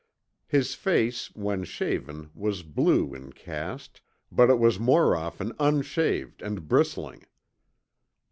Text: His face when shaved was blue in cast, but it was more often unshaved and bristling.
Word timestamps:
His 0.47 0.73
face 0.73 1.27
when 1.35 1.63
shaved 1.63 2.09
was 2.33 2.63
blue 2.63 3.13
in 3.13 3.33
cast, 3.33 4.01
but 4.31 4.49
it 4.49 4.57
was 4.57 4.79
more 4.79 5.15
often 5.15 5.51
unshaved 5.59 6.41
and 6.41 6.67
bristling. 6.67 7.27